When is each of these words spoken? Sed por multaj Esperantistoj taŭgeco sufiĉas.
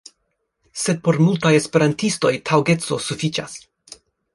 Sed 0.83 1.03
por 1.09 1.21
multaj 1.27 1.53
Esperantistoj 1.59 2.35
taŭgeco 2.51 3.03
sufiĉas. 3.11 3.61